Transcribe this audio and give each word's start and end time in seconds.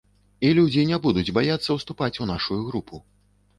І 0.47 0.53
людзі 0.59 0.85
не 0.91 0.99
будуць 1.03 1.33
баяцца 1.39 1.69
ўступаць 1.79 2.11
у 2.25 2.29
нашую 2.33 2.61
групу. 2.73 3.05